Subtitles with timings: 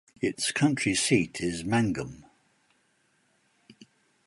[0.19, 2.25] Its county seat is Mangum.